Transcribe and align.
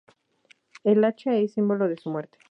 El 0.83 1.03
hacha 1.05 1.35
es 1.35 1.53
símbolo 1.53 1.87
de 1.87 1.95
su 1.97 2.09
muerte. 2.09 2.39